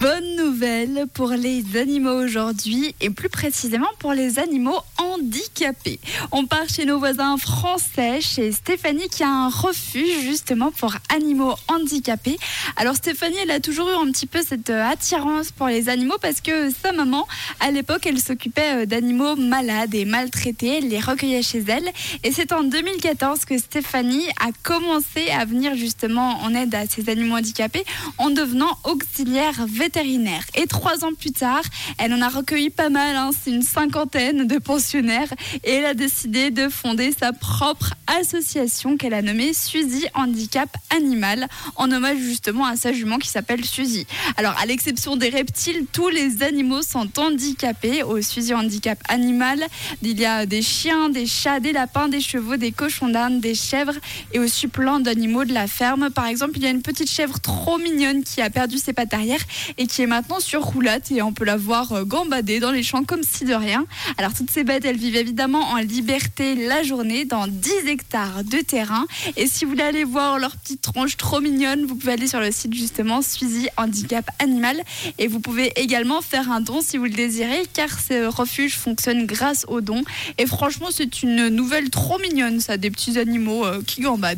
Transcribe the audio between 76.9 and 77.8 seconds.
vous le désirez